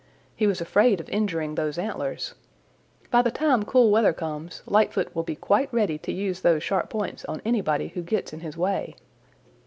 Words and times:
He 0.35 0.47
was 0.47 0.59
afraid 0.59 0.99
of 0.99 1.07
injuring 1.09 1.53
those 1.53 1.77
antlers. 1.77 2.33
By 3.11 3.21
the 3.21 3.29
time 3.29 3.61
cool 3.61 3.91
weather 3.91 4.13
comes, 4.13 4.63
Lightfoot 4.65 5.13
will 5.15 5.21
be 5.21 5.35
quite 5.35 5.71
ready 5.71 5.99
to 5.99 6.11
use 6.11 6.41
those 6.41 6.63
sharp 6.63 6.89
points 6.89 7.23
on 7.25 7.39
anybody 7.45 7.89
who 7.89 8.01
gets 8.01 8.33
in 8.33 8.39
his 8.39 8.57
way. 8.57 8.95